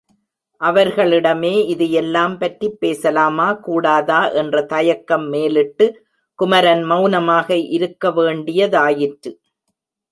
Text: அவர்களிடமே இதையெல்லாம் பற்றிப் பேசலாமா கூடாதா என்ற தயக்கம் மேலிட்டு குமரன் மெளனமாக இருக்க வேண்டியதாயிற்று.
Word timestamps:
அவர்களிடமே 0.61 1.65
இதையெல்லாம் 1.65 2.37
பற்றிப் 2.37 2.79
பேசலாமா 2.79 3.53
கூடாதா 3.53 4.29
என்ற 4.31 4.63
தயக்கம் 4.65 5.27
மேலிட்டு 5.29 5.87
குமரன் 6.39 6.83
மெளனமாக 6.83 7.55
இருக்க 7.57 8.09
வேண்டியதாயிற்று. 8.09 9.33